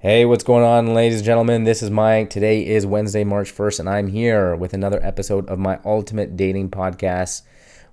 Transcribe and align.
Hey, 0.00 0.24
what's 0.24 0.44
going 0.44 0.62
on, 0.62 0.94
ladies 0.94 1.18
and 1.18 1.26
gentlemen? 1.26 1.64
This 1.64 1.82
is 1.82 1.90
Mike. 1.90 2.30
Today 2.30 2.64
is 2.64 2.86
Wednesday, 2.86 3.24
March 3.24 3.52
1st, 3.52 3.80
and 3.80 3.88
I'm 3.88 4.06
here 4.06 4.54
with 4.54 4.72
another 4.72 5.04
episode 5.04 5.48
of 5.48 5.58
my 5.58 5.80
Ultimate 5.84 6.36
Dating 6.36 6.70
Podcast 6.70 7.42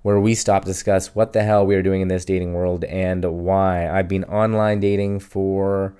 where 0.02 0.20
we 0.20 0.36
stop 0.36 0.62
to 0.62 0.68
discuss 0.68 1.16
what 1.16 1.32
the 1.32 1.42
hell 1.42 1.66
we 1.66 1.74
are 1.74 1.82
doing 1.82 2.02
in 2.02 2.06
this 2.06 2.24
dating 2.24 2.54
world 2.54 2.84
and 2.84 3.24
why. 3.24 3.90
I've 3.90 4.06
been 4.06 4.22
online 4.22 4.78
dating 4.78 5.18
for 5.18 5.96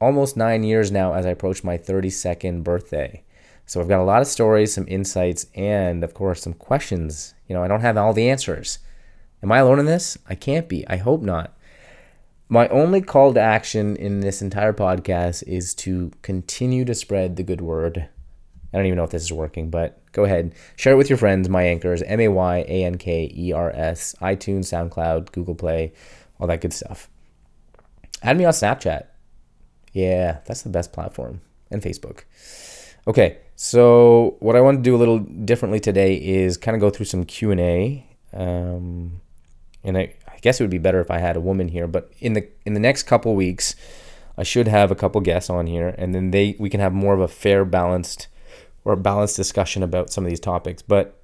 almost 0.00 0.36
nine 0.36 0.62
years 0.62 0.92
now 0.92 1.14
as 1.14 1.26
I 1.26 1.30
approach 1.30 1.64
my 1.64 1.76
32nd 1.76 2.62
birthday. 2.62 3.24
So 3.66 3.80
I've 3.80 3.88
got 3.88 4.00
a 4.00 4.04
lot 4.04 4.22
of 4.22 4.28
stories, 4.28 4.72
some 4.72 4.86
insights, 4.86 5.46
and 5.56 6.04
of 6.04 6.14
course, 6.14 6.42
some 6.42 6.54
questions. 6.54 7.34
You 7.48 7.56
know, 7.56 7.64
I 7.64 7.66
don't 7.66 7.80
have 7.80 7.96
all 7.96 8.12
the 8.12 8.30
answers. 8.30 8.78
Am 9.42 9.50
I 9.50 9.58
alone 9.58 9.80
in 9.80 9.86
this? 9.86 10.16
I 10.28 10.36
can't 10.36 10.68
be. 10.68 10.86
I 10.86 10.98
hope 10.98 11.22
not. 11.22 11.56
My 12.52 12.66
only 12.66 13.00
call 13.00 13.32
to 13.34 13.40
action 13.40 13.94
in 13.94 14.18
this 14.18 14.42
entire 14.42 14.72
podcast 14.72 15.44
is 15.46 15.72
to 15.76 16.10
continue 16.22 16.84
to 16.84 16.96
spread 16.96 17.36
the 17.36 17.44
good 17.44 17.60
word. 17.60 18.08
I 18.72 18.76
don't 18.76 18.86
even 18.86 18.96
know 18.96 19.04
if 19.04 19.10
this 19.10 19.22
is 19.22 19.32
working, 19.32 19.70
but 19.70 20.02
go 20.10 20.24
ahead. 20.24 20.56
Share 20.74 20.94
it 20.94 20.96
with 20.96 21.08
your 21.08 21.16
friends, 21.16 21.48
my 21.48 21.62
anchors, 21.62 22.02
M 22.02 22.18
A 22.18 22.26
Y 22.26 22.56
A 22.66 22.84
N 22.84 22.98
K 22.98 23.32
E 23.32 23.52
R 23.52 23.70
S, 23.70 24.16
iTunes, 24.20 24.64
SoundCloud, 24.64 25.30
Google 25.30 25.54
Play, 25.54 25.92
all 26.40 26.48
that 26.48 26.60
good 26.60 26.72
stuff. 26.72 27.08
Add 28.20 28.36
me 28.36 28.44
on 28.44 28.52
Snapchat. 28.52 29.06
Yeah, 29.92 30.40
that's 30.44 30.62
the 30.62 30.70
best 30.70 30.92
platform. 30.92 31.42
And 31.70 31.80
Facebook. 31.80 32.24
Okay, 33.06 33.38
so 33.54 34.38
what 34.40 34.56
I 34.56 34.60
want 34.60 34.78
to 34.78 34.82
do 34.82 34.96
a 34.96 34.98
little 34.98 35.20
differently 35.20 35.78
today 35.78 36.16
is 36.16 36.56
kind 36.56 36.74
of 36.74 36.80
go 36.80 36.90
through 36.90 37.06
some 37.06 37.24
Q&A. 37.24 38.04
Um, 38.32 39.20
and 39.84 39.96
I 39.96 40.14
guess 40.40 40.60
it 40.60 40.64
would 40.64 40.70
be 40.70 40.78
better 40.78 41.00
if 41.00 41.10
I 41.10 41.18
had 41.18 41.36
a 41.36 41.40
woman 41.40 41.68
here. 41.68 41.86
But 41.86 42.12
in 42.18 42.34
the 42.34 42.48
in 42.64 42.74
the 42.74 42.80
next 42.80 43.04
couple 43.04 43.34
weeks, 43.34 43.74
I 44.36 44.42
should 44.42 44.68
have 44.68 44.90
a 44.90 44.94
couple 44.94 45.20
guests 45.20 45.50
on 45.50 45.66
here, 45.66 45.94
and 45.98 46.14
then 46.14 46.30
they 46.30 46.56
we 46.58 46.70
can 46.70 46.80
have 46.80 46.92
more 46.92 47.14
of 47.14 47.20
a 47.20 47.28
fair, 47.28 47.64
balanced 47.64 48.28
or 48.84 48.96
balanced 48.96 49.36
discussion 49.36 49.82
about 49.82 50.10
some 50.10 50.24
of 50.24 50.30
these 50.30 50.40
topics. 50.40 50.82
But 50.82 51.20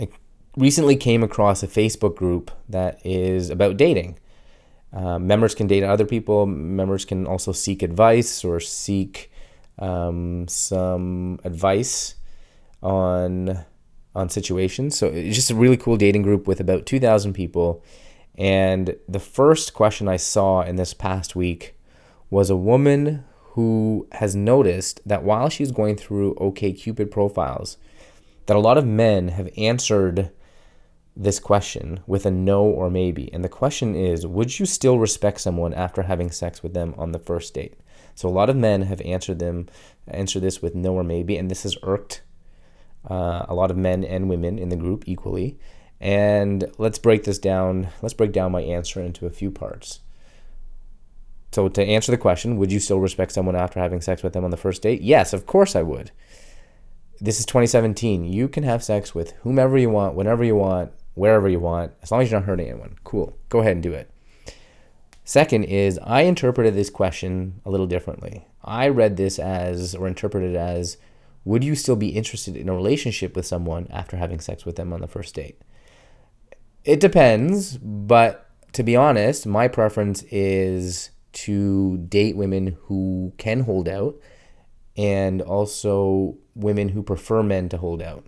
I 0.00 0.08
recently 0.56 0.96
came 0.96 1.22
across 1.22 1.62
a 1.62 1.68
Facebook 1.68 2.16
group 2.16 2.50
that 2.68 3.04
is 3.04 3.50
about 3.50 3.76
dating. 3.76 4.18
Uh, 4.92 5.18
members 5.18 5.54
can 5.54 5.66
date 5.66 5.84
other 5.84 6.06
people. 6.06 6.46
Members 6.46 7.04
can 7.04 7.26
also 7.26 7.52
seek 7.52 7.82
advice 7.82 8.44
or 8.44 8.58
seek 8.58 9.30
um, 9.78 10.48
some 10.48 11.38
advice 11.44 12.14
on 12.82 13.64
on 14.14 14.28
situations. 14.28 14.98
So 14.98 15.06
it's 15.06 15.36
just 15.36 15.50
a 15.50 15.54
really 15.54 15.76
cool 15.76 15.96
dating 15.96 16.22
group 16.22 16.48
with 16.48 16.60
about 16.60 16.86
2,000 16.86 17.32
people. 17.34 17.84
And 18.38 18.96
the 19.08 19.18
first 19.18 19.74
question 19.74 20.08
I 20.08 20.16
saw 20.16 20.62
in 20.62 20.76
this 20.76 20.94
past 20.94 21.34
week 21.34 21.76
was 22.30 22.48
a 22.48 22.56
woman 22.56 23.24
who 23.52 24.06
has 24.12 24.36
noticed 24.36 25.00
that 25.04 25.24
while 25.24 25.48
she's 25.48 25.72
going 25.72 25.96
through 25.96 26.36
OKCupid 26.36 27.10
profiles, 27.10 27.76
that 28.46 28.56
a 28.56 28.60
lot 28.60 28.78
of 28.78 28.86
men 28.86 29.28
have 29.28 29.50
answered 29.58 30.30
this 31.16 31.40
question 31.40 31.98
with 32.06 32.24
a 32.24 32.30
no 32.30 32.62
or 32.62 32.88
maybe. 32.88 33.32
And 33.32 33.44
the 33.44 33.48
question 33.48 33.96
is, 33.96 34.24
would 34.24 34.60
you 34.60 34.66
still 34.66 35.00
respect 35.00 35.40
someone 35.40 35.74
after 35.74 36.02
having 36.02 36.30
sex 36.30 36.62
with 36.62 36.74
them 36.74 36.94
on 36.96 37.10
the 37.10 37.18
first 37.18 37.52
date? 37.54 37.74
So 38.14 38.28
a 38.28 38.30
lot 38.30 38.48
of 38.48 38.56
men 38.56 38.82
have 38.82 39.00
answered 39.00 39.40
them 39.40 39.66
answered 40.06 40.42
this 40.42 40.62
with 40.62 40.74
no 40.74 40.94
or 40.94 41.04
maybe, 41.04 41.36
and 41.36 41.50
this 41.50 41.64
has 41.64 41.76
irked 41.82 42.22
uh, 43.10 43.46
a 43.48 43.54
lot 43.54 43.70
of 43.70 43.76
men 43.76 44.04
and 44.04 44.28
women 44.28 44.58
in 44.58 44.68
the 44.68 44.76
group 44.76 45.04
equally. 45.06 45.58
And 46.00 46.70
let's 46.78 46.98
break 46.98 47.24
this 47.24 47.38
down. 47.38 47.88
Let's 48.02 48.14
break 48.14 48.32
down 48.32 48.52
my 48.52 48.62
answer 48.62 49.00
into 49.00 49.26
a 49.26 49.30
few 49.30 49.50
parts. 49.50 50.00
So, 51.52 51.68
to 51.68 51.82
answer 51.82 52.12
the 52.12 52.18
question, 52.18 52.56
would 52.58 52.70
you 52.70 52.78
still 52.78 53.00
respect 53.00 53.32
someone 53.32 53.56
after 53.56 53.80
having 53.80 54.00
sex 54.00 54.22
with 54.22 54.34
them 54.34 54.44
on 54.44 54.50
the 54.50 54.56
first 54.56 54.82
date? 54.82 55.00
Yes, 55.00 55.32
of 55.32 55.46
course 55.46 55.74
I 55.74 55.82
would. 55.82 56.10
This 57.20 57.40
is 57.40 57.46
2017. 57.46 58.24
You 58.24 58.48
can 58.48 58.62
have 58.64 58.84
sex 58.84 59.14
with 59.14 59.32
whomever 59.42 59.76
you 59.78 59.90
want, 59.90 60.14
whenever 60.14 60.44
you 60.44 60.54
want, 60.54 60.92
wherever 61.14 61.48
you 61.48 61.58
want, 61.58 61.92
as 62.02 62.12
long 62.12 62.22
as 62.22 62.30
you're 62.30 62.38
not 62.38 62.46
hurting 62.46 62.68
anyone. 62.68 62.96
Cool. 63.02 63.36
Go 63.48 63.60
ahead 63.60 63.72
and 63.72 63.82
do 63.82 63.92
it. 63.92 64.10
Second 65.24 65.64
is, 65.64 65.98
I 66.04 66.22
interpreted 66.22 66.74
this 66.74 66.90
question 66.90 67.60
a 67.66 67.70
little 67.70 67.86
differently. 67.86 68.46
I 68.62 68.88
read 68.88 69.16
this 69.16 69.38
as, 69.38 69.94
or 69.94 70.06
interpreted 70.06 70.54
as, 70.54 70.96
would 71.44 71.64
you 71.64 71.74
still 71.74 71.96
be 71.96 72.10
interested 72.10 72.56
in 72.56 72.68
a 72.68 72.74
relationship 72.74 73.34
with 73.34 73.46
someone 73.46 73.88
after 73.90 74.16
having 74.16 74.38
sex 74.38 74.64
with 74.64 74.76
them 74.76 74.92
on 74.92 75.00
the 75.00 75.08
first 75.08 75.34
date? 75.34 75.60
It 76.88 77.00
depends, 77.00 77.76
but 77.76 78.48
to 78.72 78.82
be 78.82 78.96
honest, 78.96 79.44
my 79.44 79.68
preference 79.68 80.22
is 80.30 81.10
to 81.32 81.98
date 81.98 82.34
women 82.34 82.78
who 82.84 83.34
can 83.36 83.60
hold 83.60 83.90
out 83.90 84.18
and 84.96 85.42
also 85.42 86.38
women 86.54 86.88
who 86.88 87.02
prefer 87.02 87.42
men 87.42 87.68
to 87.68 87.76
hold 87.76 88.00
out. 88.00 88.24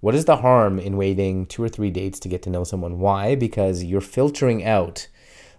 What 0.00 0.14
is 0.14 0.24
the 0.24 0.36
harm 0.36 0.78
in 0.78 0.96
waiting 0.96 1.44
two 1.44 1.62
or 1.62 1.68
three 1.68 1.90
dates 1.90 2.18
to 2.20 2.30
get 2.30 2.40
to 2.44 2.50
know 2.50 2.64
someone? 2.64 2.98
Why? 2.98 3.34
Because 3.34 3.84
you're 3.84 4.00
filtering 4.00 4.64
out 4.64 5.06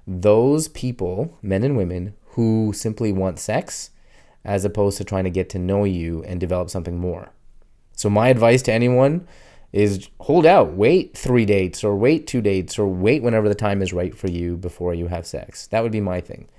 those 0.08 0.70
people, 0.70 1.38
men 1.44 1.64
and 1.64 1.78
women, 1.78 2.16
who 2.30 2.74
simply 2.74 3.14
want 3.14 3.38
sex 3.38 3.92
as 4.44 4.66
opposed 4.66 4.98
to 4.98 5.04
trying 5.04 5.26
to 5.26 5.30
get 5.30 5.50
to 5.50 5.60
know 5.60 5.84
you 5.84 6.24
and 6.24 6.40
develop 6.40 6.72
something 6.72 6.98
more. 6.98 7.32
So, 7.96 8.10
my 8.10 8.30
advice 8.30 8.64
to 8.64 8.74
anyone 8.74 9.28
is 9.72 10.10
hold 10.20 10.46
out, 10.46 10.74
wait 10.74 11.16
three 11.16 11.46
dates 11.46 11.84
or 11.84 11.96
wait 11.96 12.28
two 12.28 12.42
dates 12.42 12.80
or 12.80 12.88
wait 12.88 13.22
whenever 13.22 13.48
the 13.48 13.56
time 13.56 13.82
is 13.82 13.94
right 13.94 14.16
for 14.16 14.30
you 14.30 14.58
before 14.58 14.94
you 14.94 15.08
have 15.08 15.26
sex. 15.26 15.68
That 15.68 15.84
would 15.84 15.92
be 15.92 16.02
my 16.02 16.22
thing. 16.22 16.50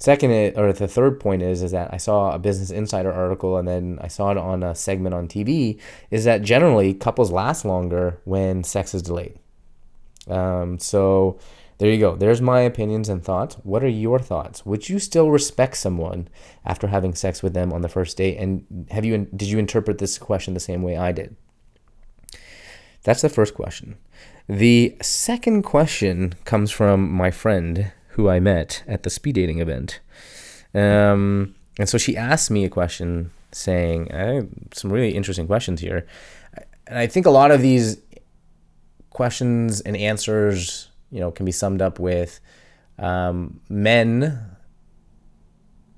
Second, 0.00 0.56
or 0.56 0.72
the 0.72 0.86
third 0.86 1.18
point 1.18 1.42
is, 1.42 1.60
is 1.60 1.72
that 1.72 1.92
I 1.92 1.96
saw 1.96 2.32
a 2.32 2.38
Business 2.38 2.70
Insider 2.70 3.12
article 3.12 3.56
and 3.56 3.66
then 3.66 3.98
I 4.00 4.06
saw 4.06 4.30
it 4.30 4.38
on 4.38 4.62
a 4.62 4.74
segment 4.74 5.12
on 5.12 5.26
TV, 5.26 5.80
is 6.10 6.24
that 6.24 6.42
generally 6.42 6.94
couples 6.94 7.32
last 7.32 7.64
longer 7.64 8.20
when 8.24 8.62
sex 8.62 8.94
is 8.94 9.02
delayed. 9.02 9.38
Um, 10.28 10.78
so 10.78 11.40
there 11.78 11.90
you 11.90 11.98
go. 11.98 12.14
There's 12.14 12.40
my 12.40 12.60
opinions 12.60 13.08
and 13.08 13.24
thoughts. 13.24 13.56
What 13.64 13.82
are 13.82 13.88
your 13.88 14.20
thoughts? 14.20 14.64
Would 14.64 14.88
you 14.88 15.00
still 15.00 15.30
respect 15.30 15.76
someone 15.76 16.28
after 16.64 16.86
having 16.86 17.14
sex 17.14 17.42
with 17.42 17.54
them 17.54 17.72
on 17.72 17.82
the 17.82 17.88
first 17.88 18.16
date? 18.16 18.36
And 18.38 18.86
have 18.92 19.04
you 19.04 19.28
did 19.34 19.48
you 19.48 19.58
interpret 19.58 19.98
this 19.98 20.16
question 20.16 20.54
the 20.54 20.60
same 20.60 20.82
way 20.82 20.96
I 20.96 21.10
did? 21.10 21.34
That's 23.08 23.22
the 23.22 23.30
first 23.30 23.54
question. 23.54 23.96
The 24.50 24.94
second 25.00 25.62
question 25.62 26.34
comes 26.44 26.70
from 26.70 27.10
my 27.10 27.30
friend 27.30 27.90
who 28.08 28.28
I 28.28 28.38
met 28.38 28.84
at 28.86 29.02
the 29.02 29.08
speed 29.08 29.36
dating 29.36 29.60
event. 29.60 30.00
Um, 30.74 31.54
and 31.78 31.88
so 31.88 31.96
she 31.96 32.18
asked 32.18 32.50
me 32.50 32.66
a 32.66 32.68
question 32.68 33.30
saying, 33.50 34.12
I 34.12 34.24
have 34.34 34.48
some 34.74 34.92
really 34.92 35.12
interesting 35.12 35.46
questions 35.46 35.80
here. 35.80 36.06
And 36.86 36.98
I 36.98 37.06
think 37.06 37.24
a 37.24 37.30
lot 37.30 37.50
of 37.50 37.62
these 37.62 37.96
questions 39.08 39.80
and 39.80 39.96
answers, 39.96 40.90
you 41.10 41.18
know, 41.18 41.30
can 41.30 41.46
be 41.46 41.52
summed 41.52 41.80
up 41.80 41.98
with 41.98 42.40
um, 42.98 43.58
men 43.70 44.38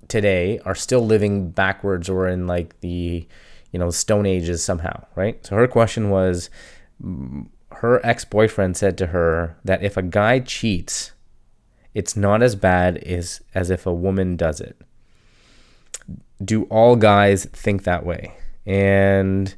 today 0.07 0.61
are 0.65 0.77
still 0.77 1.05
living 1.05 1.51
backwards 1.51 2.09
or 2.09 2.29
in 2.29 2.47
like 2.47 2.79
the, 2.83 3.27
you 3.73 3.81
know, 3.81 3.91
stone 3.91 4.27
ages 4.27 4.63
somehow, 4.63 5.05
right? 5.17 5.45
So 5.45 5.57
her 5.57 5.67
question 5.67 6.11
was, 6.11 6.51
her 7.73 8.05
ex 8.05 8.25
boyfriend 8.25 8.77
said 8.77 8.99
to 8.99 9.09
her 9.09 9.57
that 9.65 9.83
if 9.83 9.97
a 9.97 10.03
guy 10.03 10.41
cheats, 10.41 11.13
it's 11.95 12.17
not 12.17 12.43
as 12.43 12.55
bad 12.55 12.99
as, 12.99 13.41
as 13.55 13.71
if 13.71 13.87
a 13.87 13.95
woman 13.95 14.37
does 14.37 14.61
it. 14.61 14.81
Do 16.43 16.65
all 16.65 16.97
guys 16.97 17.45
think 17.47 17.85
that 17.85 18.05
way? 18.05 18.33
And 18.67 19.55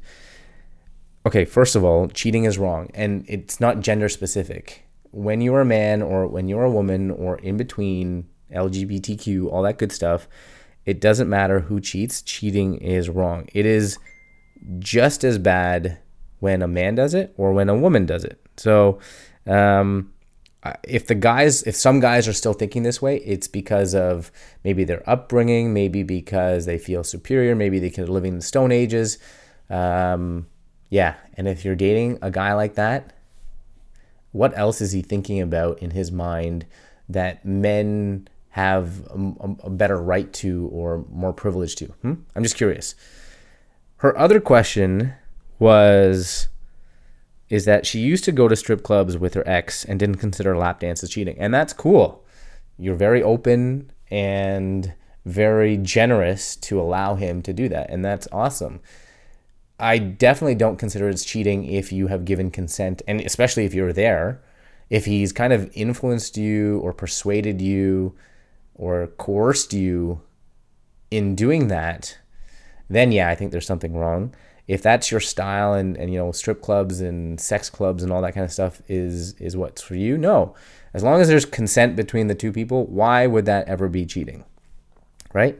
okay, 1.25 1.45
first 1.45 1.75
of 1.75 1.83
all, 1.83 2.07
cheating 2.07 2.45
is 2.45 2.57
wrong 2.57 2.89
and 2.93 3.25
it's 3.27 3.59
not 3.59 3.79
gender 3.79 4.09
specific. 4.09 4.85
When 5.11 5.41
you're 5.41 5.61
a 5.61 5.65
man 5.65 6.01
or 6.01 6.27
when 6.27 6.47
you're 6.47 6.63
a 6.63 6.71
woman 6.71 7.11
or 7.11 7.37
in 7.37 7.57
between 7.57 8.27
LGBTQ, 8.51 9.51
all 9.51 9.61
that 9.63 9.77
good 9.77 9.91
stuff, 9.91 10.27
it 10.85 10.99
doesn't 10.99 11.29
matter 11.29 11.61
who 11.61 11.79
cheats, 11.79 12.21
cheating 12.21 12.75
is 12.75 13.09
wrong. 13.09 13.47
It 13.53 13.65
is 13.65 13.97
just 14.79 15.23
as 15.23 15.37
bad 15.37 15.99
when 16.43 16.61
a 16.61 16.67
man 16.67 16.93
does 16.93 17.13
it 17.13 17.33
or 17.37 17.53
when 17.53 17.69
a 17.69 17.75
woman 17.75 18.05
does 18.05 18.25
it. 18.25 18.37
So, 18.57 18.99
um, 19.47 20.11
if 20.83 21.07
the 21.07 21.15
guys, 21.15 21.63
if 21.63 21.73
some 21.73 22.01
guys 22.01 22.27
are 22.27 22.33
still 22.33 22.51
thinking 22.51 22.83
this 22.83 23.01
way, 23.01 23.17
it's 23.19 23.47
because 23.47 23.95
of 23.95 24.29
maybe 24.65 24.83
their 24.83 25.09
upbringing, 25.09 25.73
maybe 25.73 26.03
because 26.03 26.65
they 26.65 26.77
feel 26.77 27.01
superior, 27.05 27.55
maybe 27.55 27.79
they 27.79 27.89
can 27.89 28.07
live 28.07 28.25
in 28.25 28.35
the 28.35 28.41
Stone 28.41 28.73
Ages. 28.73 29.19
Um, 29.69 30.47
yeah, 30.89 31.15
and 31.37 31.47
if 31.47 31.63
you're 31.63 31.75
dating 31.75 32.19
a 32.21 32.29
guy 32.29 32.53
like 32.53 32.75
that, 32.75 33.13
what 34.33 34.57
else 34.57 34.81
is 34.81 34.91
he 34.91 35.01
thinking 35.01 35.39
about 35.39 35.79
in 35.79 35.91
his 35.91 36.11
mind 36.11 36.65
that 37.07 37.45
men 37.45 38.27
have 38.49 39.07
a, 39.07 39.55
a 39.63 39.69
better 39.69 39.97
right 39.97 40.31
to 40.33 40.69
or 40.73 41.05
more 41.09 41.31
privilege 41.31 41.77
to? 41.77 41.85
Hmm? 42.01 42.15
I'm 42.35 42.43
just 42.43 42.57
curious. 42.57 42.95
Her 43.97 44.17
other 44.17 44.41
question 44.41 45.13
was 45.63 46.49
is 47.49 47.65
that 47.65 47.85
she 47.85 47.99
used 47.99 48.23
to 48.23 48.31
go 48.31 48.47
to 48.47 48.55
strip 48.55 48.83
clubs 48.83 49.17
with 49.17 49.33
her 49.35 49.47
ex 49.47 49.85
and 49.85 49.99
didn't 49.99 50.17
consider 50.17 50.57
lap 50.57 50.79
dances 50.79 51.09
cheating. 51.09 51.37
And 51.39 51.53
that's 51.53 51.71
cool. 51.71 52.23
You're 52.77 52.95
very 52.95 53.21
open 53.21 53.91
and 54.09 54.93
very 55.25 55.77
generous 55.77 56.55
to 56.57 56.81
allow 56.81 57.15
him 57.15 57.41
to 57.43 57.53
do 57.53 57.69
that. 57.69 57.89
And 57.89 58.03
that's 58.03 58.27
awesome. 58.31 58.81
I 59.79 59.97
definitely 59.99 60.55
don't 60.55 60.77
consider 60.77 61.07
it's 61.09 61.23
cheating 61.23 61.65
if 61.65 61.91
you 61.91 62.07
have 62.07 62.25
given 62.25 62.51
consent, 62.51 63.01
and 63.07 63.21
especially 63.21 63.65
if 63.65 63.73
you're 63.73 63.93
there. 63.93 64.41
If 64.89 65.05
he's 65.05 65.31
kind 65.31 65.53
of 65.53 65.71
influenced 65.73 66.37
you 66.37 66.79
or 66.79 66.93
persuaded 66.93 67.61
you 67.61 68.15
or 68.75 69.07
coerced 69.17 69.73
you 69.73 70.21
in 71.11 71.35
doing 71.35 71.67
that, 71.67 72.17
then 72.89 73.11
yeah, 73.11 73.29
I 73.29 73.35
think 73.35 73.51
there's 73.51 73.67
something 73.67 73.95
wrong. 73.95 74.33
If 74.67 74.81
that's 74.81 75.11
your 75.11 75.19
style 75.19 75.73
and, 75.73 75.97
and 75.97 76.11
you 76.11 76.19
know 76.19 76.31
strip 76.31 76.61
clubs 76.61 77.01
and 77.01 77.39
sex 77.39 77.69
clubs 77.69 78.01
and 78.01 78.11
all 78.11 78.21
that 78.21 78.33
kind 78.33 78.45
of 78.45 78.51
stuff 78.51 78.81
is 78.87 79.33
is 79.33 79.57
what's 79.57 79.81
for 79.81 79.95
you, 79.95 80.17
no. 80.17 80.55
As 80.93 81.03
long 81.03 81.19
as 81.21 81.27
there's 81.27 81.45
consent 81.45 81.95
between 81.95 82.27
the 82.27 82.35
two 82.35 82.51
people, 82.51 82.85
why 82.85 83.27
would 83.27 83.45
that 83.45 83.67
ever 83.67 83.89
be 83.89 84.05
cheating? 84.05 84.45
Right? 85.33 85.59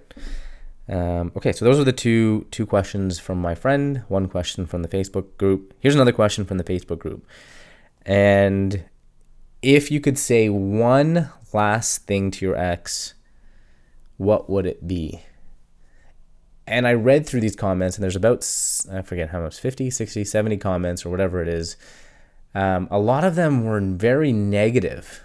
Um, 0.87 1.31
okay, 1.35 1.53
so 1.53 1.65
those 1.65 1.79
are 1.79 1.83
the 1.83 1.93
two 1.93 2.45
two 2.51 2.65
questions 2.65 3.19
from 3.19 3.39
my 3.39 3.55
friend. 3.55 4.03
One 4.07 4.27
question 4.27 4.65
from 4.65 4.83
the 4.83 4.89
Facebook 4.89 5.37
group. 5.37 5.73
Here's 5.79 5.95
another 5.95 6.11
question 6.11 6.45
from 6.45 6.57
the 6.57 6.63
Facebook 6.63 6.99
group. 6.99 7.25
And 8.05 8.83
if 9.61 9.89
you 9.91 10.01
could 10.01 10.17
say 10.17 10.49
one 10.49 11.29
last 11.53 12.05
thing 12.05 12.31
to 12.31 12.45
your 12.45 12.57
ex, 12.57 13.13
what 14.17 14.49
would 14.49 14.65
it 14.65 14.87
be? 14.87 15.23
And 16.65 16.87
I 16.87 16.93
read 16.93 17.25
through 17.27 17.41
these 17.41 17.55
comments, 17.55 17.97
and 17.97 18.03
there's 18.03 18.15
about, 18.15 18.47
I 18.91 19.01
forget 19.01 19.29
how 19.29 19.41
much, 19.41 19.59
50, 19.59 19.89
60, 19.89 20.23
70 20.23 20.57
comments 20.57 21.05
or 21.05 21.09
whatever 21.09 21.41
it 21.41 21.47
is. 21.47 21.75
Um, 22.55 22.87
a 22.89 22.99
lot 22.99 23.23
of 23.23 23.35
them 23.35 23.65
were 23.65 23.81
very 23.81 24.31
negative, 24.31 25.21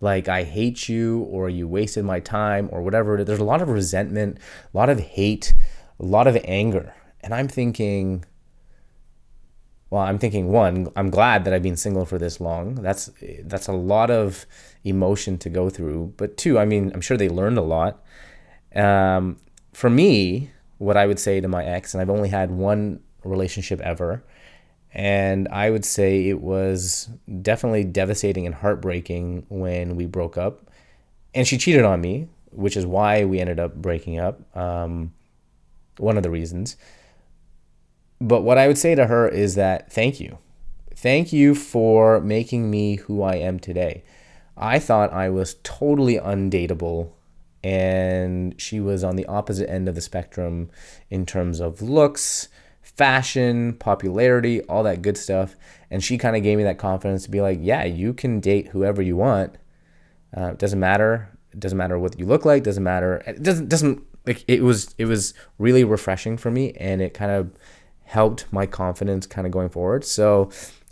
like 0.00 0.28
I 0.28 0.42
hate 0.42 0.88
you, 0.88 1.20
or 1.20 1.48
you 1.48 1.68
wasted 1.68 2.04
my 2.04 2.18
time, 2.18 2.68
or 2.72 2.82
whatever. 2.82 3.22
There's 3.22 3.38
a 3.38 3.44
lot 3.44 3.62
of 3.62 3.68
resentment, 3.68 4.38
a 4.74 4.76
lot 4.76 4.88
of 4.88 4.98
hate, 4.98 5.54
a 6.00 6.04
lot 6.04 6.26
of 6.26 6.36
anger. 6.44 6.94
And 7.20 7.32
I'm 7.32 7.46
thinking, 7.46 8.24
well, 9.90 10.02
I'm 10.02 10.18
thinking 10.18 10.50
one, 10.50 10.88
I'm 10.96 11.10
glad 11.10 11.44
that 11.44 11.52
I've 11.52 11.62
been 11.62 11.76
single 11.76 12.06
for 12.06 12.18
this 12.18 12.40
long. 12.40 12.76
That's 12.76 13.10
that's 13.44 13.68
a 13.68 13.72
lot 13.72 14.10
of 14.10 14.46
emotion 14.82 15.36
to 15.38 15.50
go 15.50 15.68
through. 15.68 16.14
But 16.16 16.38
two, 16.38 16.58
I 16.58 16.64
mean, 16.64 16.90
I'm 16.94 17.02
sure 17.02 17.18
they 17.18 17.28
learned 17.28 17.58
a 17.58 17.62
lot. 17.62 18.02
Um, 18.74 19.36
for 19.72 19.90
me, 19.90 20.50
what 20.82 20.96
I 20.96 21.06
would 21.06 21.20
say 21.20 21.40
to 21.40 21.46
my 21.48 21.64
ex, 21.64 21.94
and 21.94 22.00
I've 22.00 22.10
only 22.10 22.28
had 22.28 22.50
one 22.50 23.00
relationship 23.24 23.80
ever, 23.80 24.24
and 24.92 25.46
I 25.48 25.70
would 25.70 25.84
say 25.84 26.28
it 26.28 26.40
was 26.40 27.08
definitely 27.40 27.84
devastating 27.84 28.46
and 28.46 28.54
heartbreaking 28.54 29.46
when 29.48 29.94
we 29.94 30.06
broke 30.06 30.36
up. 30.36 30.70
And 31.34 31.46
she 31.46 31.56
cheated 31.56 31.84
on 31.84 32.00
me, 32.00 32.28
which 32.50 32.76
is 32.76 32.84
why 32.84 33.24
we 33.24 33.40
ended 33.40 33.60
up 33.60 33.76
breaking 33.76 34.18
up. 34.18 34.40
Um, 34.56 35.12
one 35.98 36.16
of 36.16 36.24
the 36.24 36.30
reasons. 36.30 36.76
But 38.20 38.42
what 38.42 38.58
I 38.58 38.66
would 38.66 38.76
say 38.76 38.94
to 38.94 39.06
her 39.06 39.28
is 39.28 39.54
that 39.54 39.90
thank 39.92 40.20
you. 40.20 40.38
Thank 40.94 41.32
you 41.32 41.54
for 41.54 42.20
making 42.20 42.70
me 42.70 42.96
who 42.96 43.22
I 43.22 43.36
am 43.36 43.58
today. 43.58 44.04
I 44.56 44.78
thought 44.78 45.12
I 45.12 45.30
was 45.30 45.56
totally 45.62 46.18
undateable, 46.18 47.12
and 47.62 48.60
she 48.60 48.80
was 48.80 49.04
on 49.04 49.16
the 49.16 49.26
opposite 49.26 49.70
end 49.70 49.88
of 49.88 49.94
the 49.94 50.00
spectrum 50.00 50.70
in 51.10 51.24
terms 51.26 51.60
of 51.60 51.80
looks, 51.80 52.48
fashion, 52.82 53.74
popularity, 53.74 54.60
all 54.62 54.82
that 54.82 55.02
good 55.02 55.16
stuff. 55.16 55.56
And 55.90 56.02
she 56.02 56.18
kind 56.18 56.36
of 56.36 56.42
gave 56.42 56.58
me 56.58 56.64
that 56.64 56.78
confidence 56.78 57.24
to 57.24 57.30
be 57.30 57.40
like, 57.40 57.58
yeah, 57.60 57.84
you 57.84 58.12
can 58.14 58.40
date 58.40 58.68
whoever 58.68 59.00
you 59.00 59.16
want. 59.16 59.56
Uh, 60.36 60.50
it 60.52 60.58
doesn't 60.58 60.80
matter. 60.80 61.28
It 61.52 61.60
doesn't 61.60 61.78
matter 61.78 61.98
what 61.98 62.18
you 62.18 62.26
look 62.26 62.44
like. 62.44 62.64
Doesn't 62.64 62.82
matter. 62.82 63.22
It 63.26 63.42
doesn't 63.42 63.68
doesn't 63.68 64.02
like 64.26 64.44
it 64.48 64.62
was 64.62 64.94
it 64.98 65.04
was 65.04 65.34
really 65.58 65.84
refreshing 65.84 66.36
for 66.36 66.50
me, 66.50 66.72
and 66.72 67.02
it 67.02 67.12
kind 67.12 67.30
of 67.30 67.52
helped 68.04 68.46
my 68.52 68.66
confidence 68.66 69.26
kind 69.26 69.46
of 69.46 69.52
going 69.52 69.68
forward. 69.68 70.04
So 70.04 70.50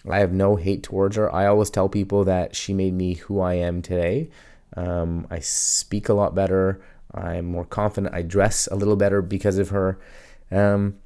I 0.08 0.19
have 0.19 0.32
no 0.32 0.56
hate 0.56 0.82
towards 0.82 1.17
her. 1.17 1.34
I 1.34 1.46
always 1.46 1.70
tell 1.70 1.88
people 1.88 2.25
that 2.25 2.55
she 2.55 2.72
made 2.72 2.94
me 2.94 3.14
who 3.14 3.40
I 3.40 3.55
am 3.55 3.82
today. 3.82 4.31
Um, 4.76 5.26
I 5.31 5.40
speak 5.40 6.08
a 6.08 6.14
lot 6.14 6.34
better. 6.34 6.81
I'm 7.12 7.46
more 7.46 7.64
confident. 7.64 8.14
I 8.14 8.22
dress 8.22 8.69
a 8.69 8.76
little 8.76 8.96
better 8.96 9.22
because 9.22 9.58
of 9.58 9.70
her. 9.70 9.99
Um, 10.50 10.99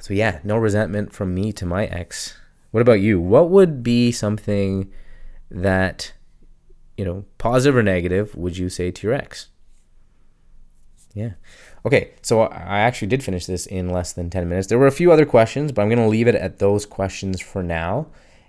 so 0.00 0.14
yeah, 0.14 0.40
no 0.42 0.56
resentment 0.56 1.12
from 1.12 1.34
me 1.34 1.52
to 1.52 1.66
my 1.66 1.86
ex. 1.86 2.36
What 2.70 2.80
about 2.80 3.00
you? 3.00 3.20
What 3.20 3.50
would 3.50 3.82
be 3.82 4.10
something 4.10 4.90
that 5.50 6.12
you 6.96 7.04
know, 7.04 7.24
positive 7.38 7.76
or 7.76 7.82
negative, 7.82 8.34
would 8.34 8.56
you 8.56 8.68
say 8.68 8.90
to 8.90 9.06
your 9.06 9.14
ex? 9.14 9.48
Yeah. 11.12 11.32
Okay, 11.86 12.12
so 12.22 12.42
I 12.42 12.80
actually 12.80 13.08
did 13.08 13.22
finish 13.22 13.46
this 13.46 13.66
in 13.66 13.90
less 13.90 14.12
than 14.12 14.30
10 14.30 14.48
minutes. 14.48 14.68
There 14.68 14.78
were 14.78 14.86
a 14.86 14.92
few 14.92 15.12
other 15.12 15.26
questions, 15.26 15.70
but 15.70 15.82
I'm 15.82 15.88
going 15.88 15.98
to 15.98 16.08
leave 16.08 16.26
it 16.26 16.34
at 16.34 16.58
those 16.58 16.86
questions 16.86 17.40
for 17.40 17.62
now. 17.62 18.06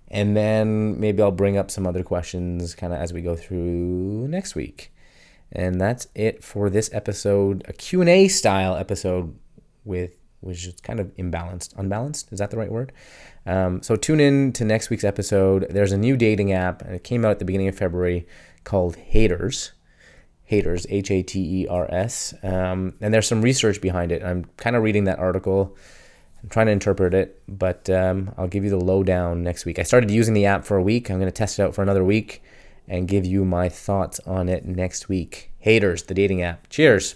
And 0.09 0.35
then 0.35 0.99
maybe 0.99 1.21
I'll 1.21 1.31
bring 1.31 1.57
up 1.57 1.71
some 1.71 1.87
other 1.87 2.03
questions 2.03 2.75
kind 2.75 2.93
of 2.93 2.99
as 2.99 3.11
we 3.11 3.21
go 3.21 3.35
through 3.35 4.27
next 4.27 4.55
week. 4.55 4.93
And 5.51 5.79
that's 5.79 6.07
it 6.15 6.43
for 6.43 6.69
this 6.69 6.89
episode, 6.93 7.63
a 7.67 7.73
Q&A 7.73 8.27
style 8.27 8.75
episode 8.75 9.37
with 9.83 10.17
which 10.45 10.67
is 10.67 10.79
kind 10.81 10.99
of 10.99 11.07
imbalanced, 11.17 11.75
unbalanced. 11.75 12.31
Is 12.31 12.37
that 12.37 12.51
the 12.51 12.57
right 12.57 12.71
word? 12.71 12.91
Um, 13.47 13.81
so 13.81 13.95
tune 13.95 14.19
in 14.19 14.53
to 14.53 14.63
next 14.63 14.91
week's 14.91 15.03
episode. 15.03 15.65
There's 15.71 15.91
a 15.91 15.97
new 15.97 16.15
dating 16.15 16.51
app, 16.51 16.83
and 16.83 16.93
it 16.93 17.03
came 17.03 17.25
out 17.25 17.31
at 17.31 17.39
the 17.39 17.45
beginning 17.45 17.67
of 17.67 17.75
February 17.75 18.27
called 18.63 18.95
Haters. 18.95 19.71
Haters, 20.43 20.85
H 20.89 21.09
A 21.09 21.23
T 21.23 21.63
E 21.63 21.67
R 21.67 21.91
S. 21.91 22.35
Um, 22.43 22.93
and 23.01 23.11
there's 23.11 23.27
some 23.27 23.41
research 23.41 23.81
behind 23.81 24.11
it. 24.11 24.21
I'm 24.23 24.45
kind 24.57 24.75
of 24.75 24.83
reading 24.83 25.05
that 25.05 25.17
article. 25.17 25.75
I'm 26.45 26.49
trying 26.49 26.67
to 26.67 26.73
interpret 26.73 27.15
it, 27.15 27.41
but 27.47 27.89
um, 27.89 28.31
I'll 28.37 28.47
give 28.47 28.63
you 28.63 28.69
the 28.69 28.77
lowdown 28.77 29.41
next 29.41 29.65
week. 29.65 29.79
I 29.79 29.81
started 29.81 30.11
using 30.11 30.35
the 30.35 30.45
app 30.45 30.63
for 30.63 30.77
a 30.77 30.83
week. 30.83 31.09
I'm 31.09 31.17
going 31.17 31.25
to 31.25 31.31
test 31.31 31.57
it 31.57 31.63
out 31.63 31.73
for 31.73 31.81
another 31.81 32.03
week 32.03 32.43
and 32.87 33.07
give 33.07 33.25
you 33.25 33.43
my 33.43 33.67
thoughts 33.67 34.19
on 34.27 34.47
it 34.47 34.63
next 34.63 35.09
week. 35.09 35.51
Haters, 35.57 36.03
the 36.03 36.13
dating 36.13 36.43
app. 36.43 36.69
Cheers. 36.69 37.15